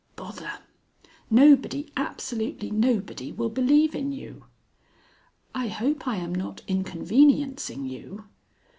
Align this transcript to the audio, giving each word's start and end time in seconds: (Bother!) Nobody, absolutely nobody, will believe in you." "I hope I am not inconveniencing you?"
(Bother!) 0.15 0.53
Nobody, 1.29 1.91
absolutely 1.95 2.71
nobody, 2.71 3.31
will 3.31 3.51
believe 3.51 3.93
in 3.93 4.11
you." 4.11 4.45
"I 5.53 5.67
hope 5.67 6.07
I 6.07 6.15
am 6.15 6.33
not 6.33 6.63
inconveniencing 6.67 7.85
you?" 7.85 8.25